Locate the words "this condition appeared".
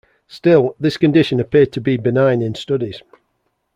0.79-1.71